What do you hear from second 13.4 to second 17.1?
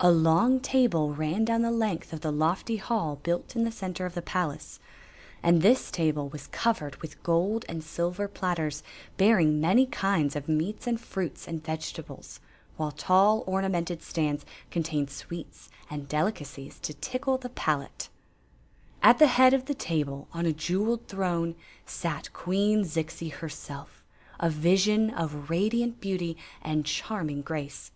ornamented stands contained sweets and delicacies to